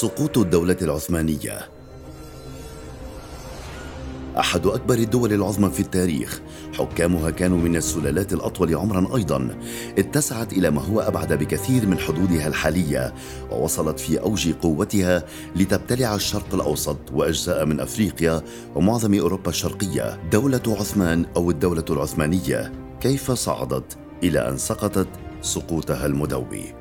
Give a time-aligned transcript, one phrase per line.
[0.00, 1.58] سقوط الدولة العثمانية.
[4.38, 6.40] أحد أكبر الدول العظمى في التاريخ
[6.78, 9.58] حكامها كانوا من السلالات الأطول عمرا أيضا.
[9.98, 13.14] اتسعت إلى ما هو أبعد بكثير من حدودها الحالية
[13.50, 15.24] ووصلت في أوج قوتها
[15.56, 18.42] لتبتلع الشرق الأوسط وأجزاء من أفريقيا
[18.74, 20.20] ومعظم أوروبا الشرقية.
[20.32, 25.08] دولة عثمان أو الدولة العثمانية كيف صعدت إلى أن سقطت
[25.42, 26.79] سقوطها المدوي؟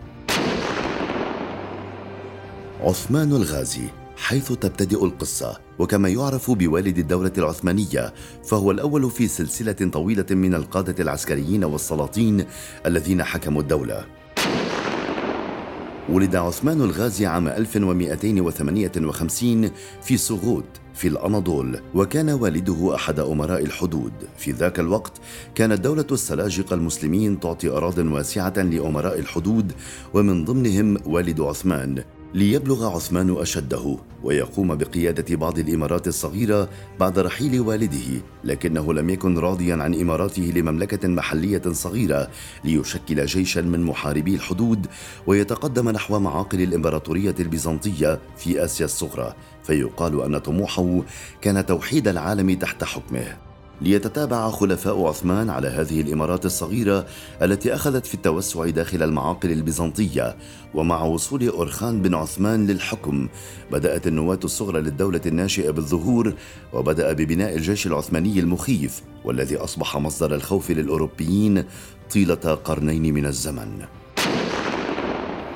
[2.81, 3.81] عثمان الغازي
[4.17, 8.13] حيث تبتدئ القصة وكما يعرف بوالد الدولة العثمانية
[8.45, 12.45] فهو الأول في سلسلة طويلة من القادة العسكريين والسلاطين
[12.85, 14.05] الذين حكموا الدولة.
[16.09, 24.13] ولد عثمان الغازي عام 1258 في سغوت في الأناضول وكان والده أحد أمراء الحدود.
[24.37, 25.13] في ذاك الوقت
[25.55, 29.71] كانت دولة السلاجقة المسلمين تعطي أراض واسعة لأمراء الحدود
[30.13, 32.03] ومن ضمنهم والد عثمان.
[32.33, 39.75] ليبلغ عثمان أشده ويقوم بقيادة بعض الإمارات الصغيرة بعد رحيل والده لكنه لم يكن راضيا
[39.75, 42.29] عن إماراته لمملكة محلية صغيرة
[42.63, 44.87] ليشكل جيشا من محاربي الحدود
[45.27, 51.01] ويتقدم نحو معاقل الإمبراطورية البيزنطية في آسيا الصغرى فيقال أن طموحه
[51.41, 53.48] كان توحيد العالم تحت حكمه.
[53.81, 57.05] ليتتابع خلفاء عثمان على هذه الإمارات الصغيرة
[57.41, 60.37] التي أخذت في التوسع داخل المعاقل البيزنطية
[60.73, 63.27] ومع وصول أورخان بن عثمان للحكم
[63.71, 66.33] بدأت النواة الصغرى للدولة الناشئة بالظهور
[66.73, 71.63] وبدأ ببناء الجيش العثماني المخيف والذي أصبح مصدر الخوف للأوروبيين
[72.13, 73.98] طيلة قرنين من الزمن.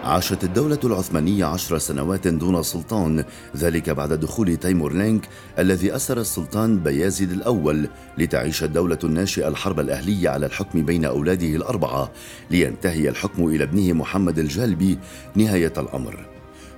[0.04, 3.24] عاشت الدولة العثمانية عشر سنوات دون سلطان
[3.58, 5.28] ذلك بعد دخول تيمور لينك
[5.60, 7.88] الذي أسر السلطان بيازيد الأول
[8.18, 12.12] لتعيش الدولة الناشئة الحرب الأهلية على الحكم بين أولاده الأربعة
[12.52, 15.00] لينتهي الحكم إلى ابنه محمد الجالبي
[15.36, 16.26] نهاية الأمر.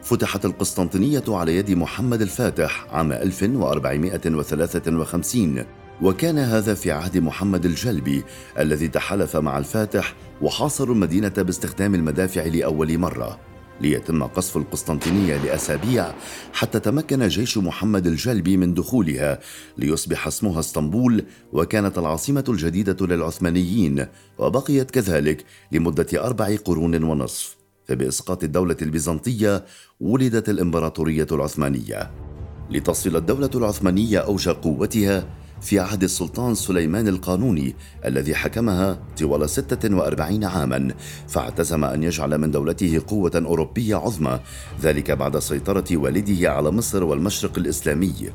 [0.04, 5.66] فتحت القسطنطينية على يد محمد الفاتح عام 1453
[6.02, 8.24] وكان هذا في عهد محمد الجلبي
[8.60, 13.40] الذي تحالف مع الفاتح وحاصروا المدينة باستخدام المدافع لأول مرة
[13.82, 16.14] ليتم قصف القسطنطينية لأسابيع
[16.54, 19.40] حتى تمكن جيش محمد الجلبي من دخولها
[19.78, 24.06] ليصبح اسمها اسطنبول وكانت العاصمة الجديدة للعثمانيين
[24.38, 27.56] وبقيت كذلك لمدة أربع قرون ونصف.
[27.88, 29.66] فبإسقاط الدولة البيزنطية
[30.00, 32.12] ولدت الإمبراطورية العثمانية.
[32.70, 35.28] لتصل الدولة العثمانية أوج قوتها
[35.66, 40.94] في عهد السلطان سليمان القانوني الذي حكمها طوال 46 عاما
[41.28, 44.40] فاعتزم أن يجعل من دولته قوة أوروبية عظمى
[44.82, 48.30] ذلك بعد سيطرة والده على مصر والمشرق الإسلامي.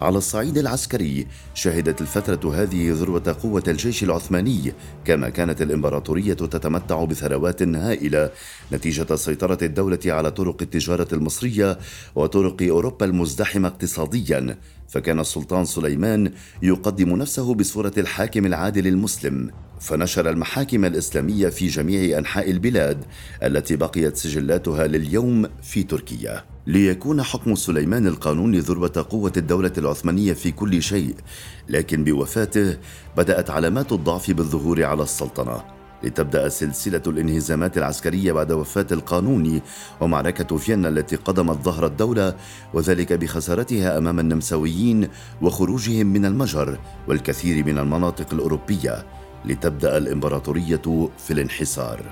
[0.00, 1.26] على الصعيد العسكري.
[1.54, 4.72] شهدت الفترة هذه ذروة قوة الجيش العثماني
[5.04, 8.30] كما كانت الإمبراطورية تتمتع بثروات هائلة.
[8.72, 11.78] نتيجة سيطرة الدولة على طرق التجارة المصرية
[12.14, 14.58] وطرق أوروبا المزدحمة اقتصاديا.
[14.88, 16.32] فكان السلطان سليمان
[16.62, 19.50] يقدم نفسه بصورة الحاكم العادل المسلم.
[19.84, 23.04] فنشر المحاكم الإسلامية في جميع أنحاء البلاد
[23.42, 26.44] التي بقيت سجلاتها لليوم في تركيا.
[26.66, 31.14] ليكون حكم سليمان القانوني ذروة قوة الدولة العثمانية في كل شيء
[31.68, 32.76] لكن بوفاته
[33.16, 35.62] بدأت علامات الضعف بالظهور على السلطنة.
[36.04, 39.62] لتبدأ سلسلة الانهزامات العسكرية بعد وفاة القانوني
[40.00, 42.36] ومعركة فيينا التي قدمت ظهر الدولة
[42.74, 45.08] وذلك بخسارتها أمام النمساويين
[45.42, 46.78] وخروجهم من المجر
[47.08, 49.23] والكثير من المناطق الأوروبية.
[49.44, 52.02] لتبدأ الإمبراطورية في الانحسار.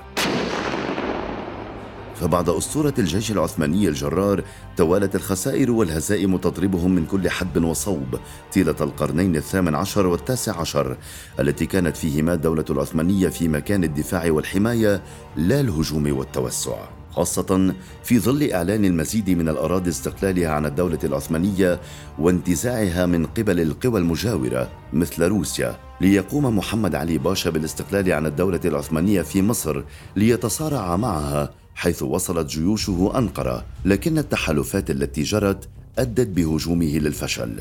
[2.15, 4.43] فبعد أسطورة الجيش العثماني الجرار
[4.77, 8.19] توالت الخسائر والهزائم تضربهم من كل حدب وصوب
[8.53, 10.97] طيلة القرنين الثامن عشر والتاسع عشر
[11.39, 15.01] التي كانت فيهما الدولة العثمانية في مكان الدفاع والحماية
[15.35, 17.02] لا الهجوم والتوسع.
[17.15, 21.79] خاصة في ظل إعلان المزيد من الأراضي استقلالها عن الدولة العثمانية
[22.19, 29.21] وانتزاعها من قبل القوى المجاورة مثل روسيا ليقوم محمد علي باشا بالاستقلال عن الدولة العثمانية
[29.21, 29.83] في مصر
[30.15, 33.65] ليتصارع معها حيث وصلت جيوشه أنقرة.
[33.85, 35.69] لكن التحالفات التي جرت
[35.99, 37.59] أدت بهجومه للفشل.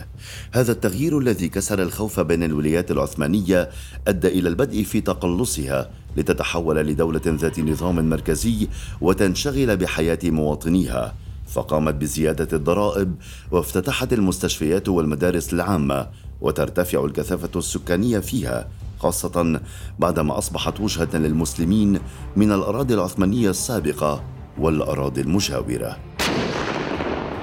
[0.52, 3.70] هذا التغيير الذي كسر الخوف بين الولايات العثمانية
[4.08, 8.68] أدى إلى البدء في تقلصها لتتحول لدولة ذات نظام مركزي
[9.00, 11.14] وتنشغل بحياة مواطنيها.
[11.46, 13.14] فقامت بزيادة الضرائب
[13.50, 16.08] وافتتحت المستشفيات والمدارس العامة
[16.40, 18.68] وترتفع الكثافة السكانية فيها
[18.98, 19.60] خاصة
[19.98, 22.00] بعدما أصبحت وجهة للمسلمين
[22.36, 24.24] من الأراضي العثمانية السابقة
[24.58, 25.96] والأراضي المجاورة.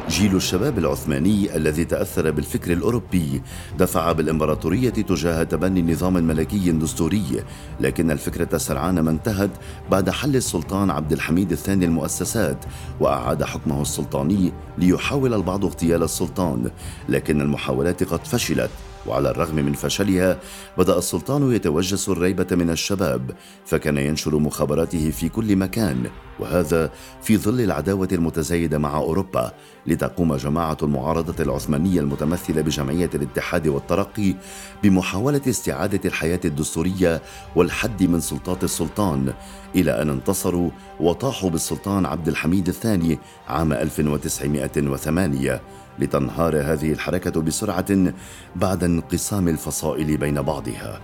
[0.10, 3.42] جيل الشباب العثماني الذي تأثر بالفكر الأوروبي.
[3.80, 7.44] دفع بالإمبراطورية تجاه تبني نظام ملكي دستوري.
[7.80, 9.50] لكن الفكرة سرعان ما انتهت
[9.92, 12.66] بعد حل السلطان عبد الحميد الثاني المؤسسات
[13.00, 16.72] وأعاد حكمه السلطاني ليحاول البعض اغتيال السلطان.
[17.10, 18.72] لكن المحاولات قد فشلت.
[19.08, 20.40] وعلى الرغم من فشلها
[20.78, 23.32] بدأ السلطان يتوجس الريبة من الشباب
[23.66, 26.10] فكان ينشر مخابراته في كل مكان
[26.40, 26.92] وهذا
[27.22, 29.52] في ظل العداوة المتزايدة مع أوروبا
[29.88, 34.36] لتقوم جماعة المعارضة العثمانية المتمثلة بجمعية الاتحاد والترقي
[34.84, 37.22] بمحاولة استعادة الحياة الدستورية
[37.56, 39.34] والحد من سلطات السلطان
[39.76, 40.70] إلى أن انتصروا
[41.00, 45.62] وطاحوا بالسلطان عبد الحميد الثاني عام 1908
[46.00, 48.14] لتنهار هذه الحركة بسرعة
[48.56, 51.00] بعد انقسام الفصائل بين بعضها.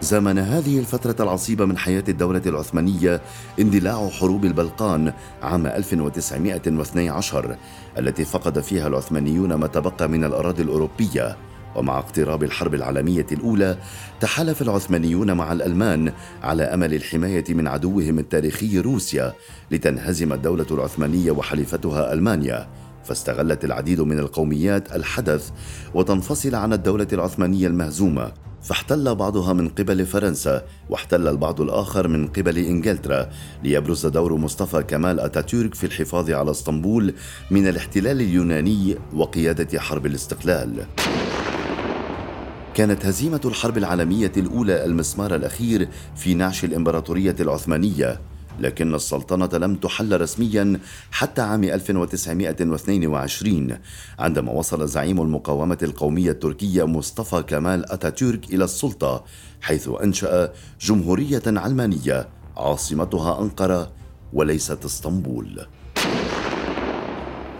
[0.00, 3.20] زمن هذه الفترة العصيبة من حياة الدولة العثمانية
[3.60, 7.56] اندلاع حروب البلقان عام 1912
[7.98, 11.36] التي فقد فيها العثمانيون ما تبقى من الأراضي الأوروبية.
[11.76, 13.78] ومع اقتراب الحرب العالمية الأولى
[14.20, 16.12] تحالف العثمانيون مع الألمان
[16.42, 19.32] على أمل الحماية من عدوهم التاريخي روسيا
[19.70, 22.68] لتنهزم الدولة العثمانية وحليفتها ألمانيا.
[23.04, 25.50] فاستغلت العديد من القوميات الحدث
[25.94, 28.32] وتنفصل عن الدولة العثمانية المهزومة.
[28.62, 33.30] فاحتل بعضها من قبل فرنسا واحتل البعض الآخر من قبل إنجلترا
[33.62, 37.14] ليبرز دور مصطفى كمال أتاتورك في الحفاظ على اسطنبول
[37.50, 40.86] من الاحتلال اليوناني وقيادة حرب الاستقلال.
[42.74, 48.20] كانت هزيمة الحرب العالمية الأولى المسمار الأخير في نعش الإمبراطورية العثمانية
[48.60, 50.80] لكن السلطنة لم تحل رسميا
[51.10, 53.78] حتى عام 1922
[54.18, 59.24] عندما وصل زعيم المقاومة القومية التركية مصطفى كمال أتاتورك إلى السلطة
[59.60, 63.92] حيث أنشأ جمهورية علمانية عاصمتها أنقرة
[64.32, 65.66] وليست إسطنبول.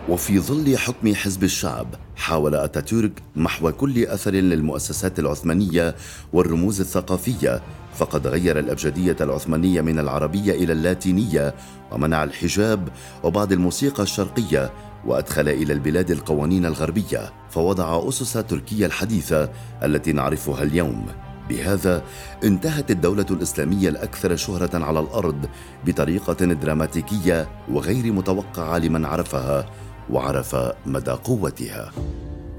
[0.08, 1.86] وفي ظل حكم حزب الشعب
[2.16, 5.94] حاول أتاتورك محو كل أثر للمؤسسات العثمانية
[6.32, 7.62] والرموز الثقافية
[7.94, 11.54] فقد غير الأبجدية العثمانية من العربية إلى اللاتينية
[11.92, 12.88] ومنع الحجاب
[13.22, 14.70] وبعض الموسيقى الشرقية
[15.06, 19.50] وأدخل إلى البلاد القوانين الغربية فوضع أسس تركيا الحديثة
[19.82, 21.06] التي نعرفها اليوم.
[21.48, 22.02] بهذا
[22.44, 25.46] انتهت الدولة الإسلامية الأكثر شهرة على الأرض
[25.86, 29.66] بطريقة دراماتيكية وغير متوقعة لمن عرفها
[30.10, 30.56] وعرف
[30.86, 31.92] مدى قوتها.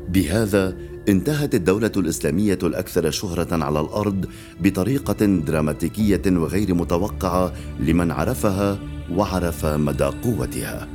[0.09, 0.77] بهذا
[1.09, 4.25] انتهت الدولة الإسلامية الأكثر شهرة على الأرض
[4.61, 8.79] بطريقة دراماتيكية وغير متوقعة لمن عرفها
[9.11, 10.87] وعرف مدى قوتها.